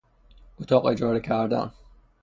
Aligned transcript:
اتاق 0.59 0.85
اجاره 0.85 1.19
کردن 1.19 1.71